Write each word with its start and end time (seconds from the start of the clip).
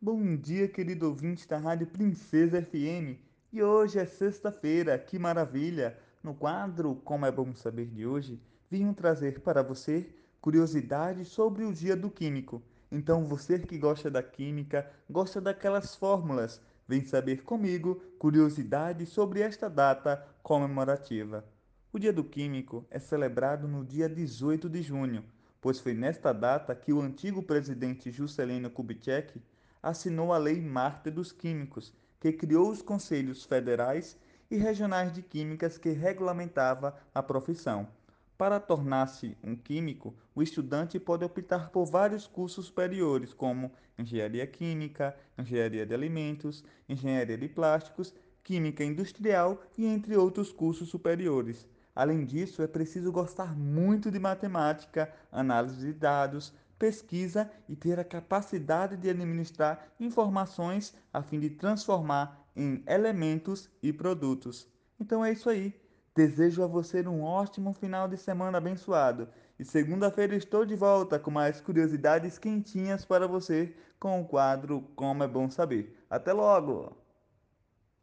Bom 0.00 0.36
dia, 0.36 0.68
querido 0.68 1.08
ouvinte 1.08 1.48
da 1.48 1.58
Rádio 1.58 1.88
Princesa 1.88 2.62
FM. 2.62 3.18
E 3.52 3.60
hoje 3.60 3.98
é 3.98 4.06
sexta-feira, 4.06 4.96
que 4.96 5.18
maravilha! 5.18 5.98
No 6.22 6.32
quadro 6.36 6.94
Como 7.04 7.26
é 7.26 7.32
Bom 7.32 7.52
Saber 7.56 7.86
de 7.86 8.06
hoje, 8.06 8.40
vim 8.70 8.92
trazer 8.92 9.40
para 9.40 9.60
você 9.60 10.08
curiosidades 10.40 11.26
sobre 11.26 11.64
o 11.64 11.72
Dia 11.72 11.96
do 11.96 12.08
Químico. 12.08 12.62
Então, 12.92 13.26
você 13.26 13.58
que 13.58 13.76
gosta 13.76 14.08
da 14.08 14.22
química, 14.22 14.88
gosta 15.10 15.40
daquelas 15.40 15.96
fórmulas, 15.96 16.60
vem 16.86 17.04
saber 17.04 17.42
comigo 17.42 18.00
curiosidades 18.20 19.08
sobre 19.08 19.40
esta 19.40 19.68
data 19.68 20.24
comemorativa. 20.44 21.44
O 21.92 21.98
Dia 21.98 22.12
do 22.12 22.22
Químico 22.22 22.86
é 22.88 23.00
celebrado 23.00 23.66
no 23.66 23.84
dia 23.84 24.08
18 24.08 24.68
de 24.68 24.80
junho, 24.80 25.24
pois 25.60 25.80
foi 25.80 25.92
nesta 25.92 26.32
data 26.32 26.72
que 26.72 26.92
o 26.92 27.00
antigo 27.00 27.42
presidente 27.42 28.12
Juscelino 28.12 28.70
Kubitschek 28.70 29.42
assinou 29.82 30.32
a 30.32 30.38
Lei 30.38 30.60
Mártir 30.60 31.12
dos 31.12 31.32
Químicos, 31.32 31.92
que 32.20 32.32
criou 32.32 32.70
os 32.70 32.82
Conselhos 32.82 33.44
Federais 33.44 34.16
e 34.50 34.56
Regionais 34.56 35.12
de 35.12 35.22
Químicas 35.22 35.78
que 35.78 35.90
regulamentava 35.90 36.96
a 37.14 37.22
profissão. 37.22 37.88
Para 38.38 38.60
tornar-se 38.60 39.36
um 39.42 39.56
químico, 39.56 40.14
o 40.32 40.42
estudante 40.42 40.98
pode 41.00 41.24
optar 41.24 41.70
por 41.70 41.86
vários 41.86 42.26
cursos 42.26 42.66
superiores, 42.66 43.34
como 43.34 43.72
engenharia 43.98 44.46
química, 44.46 45.16
engenharia 45.36 45.84
de 45.84 45.92
alimentos, 45.92 46.64
engenharia 46.88 47.36
de 47.36 47.48
plásticos, 47.48 48.14
química 48.44 48.84
industrial 48.84 49.60
e 49.76 49.84
entre 49.84 50.16
outros 50.16 50.52
cursos 50.52 50.88
superiores. 50.88 51.66
Além 51.94 52.24
disso, 52.24 52.62
é 52.62 52.68
preciso 52.68 53.10
gostar 53.10 53.58
muito 53.58 54.08
de 54.08 54.20
matemática, 54.20 55.12
análise 55.32 55.84
de 55.84 55.92
dados, 55.92 56.54
pesquisa 56.78 57.50
e 57.68 57.74
ter 57.74 57.98
a 57.98 58.04
capacidade 58.04 58.96
de 58.96 59.10
administrar 59.10 59.88
informações 59.98 60.94
a 61.12 61.22
fim 61.22 61.40
de 61.40 61.50
transformar 61.50 62.46
em 62.54 62.82
elementos 62.86 63.70
e 63.82 63.92
produtos. 63.92 64.66
Então 65.00 65.24
é 65.24 65.32
isso 65.32 65.48
aí. 65.48 65.74
Desejo 66.14 66.64
a 66.64 66.66
você 66.66 67.06
um 67.06 67.22
ótimo 67.22 67.72
final 67.72 68.08
de 68.08 68.16
semana 68.16 68.58
abençoado. 68.58 69.28
E 69.58 69.64
segunda-feira 69.64 70.34
estou 70.34 70.64
de 70.64 70.74
volta 70.74 71.18
com 71.18 71.30
mais 71.30 71.60
curiosidades 71.60 72.38
quentinhas 72.38 73.04
para 73.04 73.26
você 73.26 73.74
com 73.98 74.20
o 74.20 74.24
quadro 74.26 74.82
Como 74.94 75.22
é 75.22 75.28
Bom 75.28 75.50
Saber. 75.50 75.96
Até 76.10 76.32
logo! 76.32 77.07